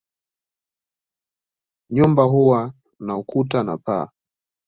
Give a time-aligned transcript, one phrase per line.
[1.89, 2.73] Nyumba huwa
[3.05, 4.07] na ukuta na paa.